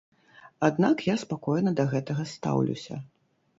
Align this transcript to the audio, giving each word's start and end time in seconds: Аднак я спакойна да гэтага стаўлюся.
Аднак 0.67 1.03
я 1.09 1.15
спакойна 1.25 1.75
да 1.81 1.87
гэтага 1.93 2.27
стаўлюся. 2.35 3.01